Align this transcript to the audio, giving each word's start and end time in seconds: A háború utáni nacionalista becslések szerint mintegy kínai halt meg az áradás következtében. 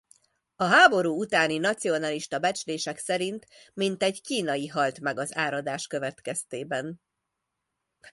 A 0.55 0.63
háború 0.63 1.15
utáni 1.19 1.57
nacionalista 1.57 2.39
becslések 2.39 2.97
szerint 2.97 3.47
mintegy 3.73 4.21
kínai 4.21 4.67
halt 4.67 4.99
meg 4.99 5.17
az 5.19 5.35
áradás 5.35 5.87
következtében. 5.87 7.01